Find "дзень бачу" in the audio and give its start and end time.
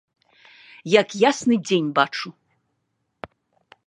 1.67-2.29